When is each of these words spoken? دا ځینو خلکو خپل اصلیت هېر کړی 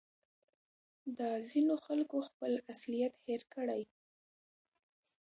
دا 1.17 1.31
ځینو 1.49 1.75
خلکو 1.85 2.17
خپل 2.29 2.51
اصلیت 2.73 3.13
هېر 3.25 3.41
کړی 3.53 3.81